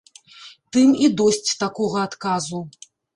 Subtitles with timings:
[0.71, 2.63] Тым і досць такога адказу.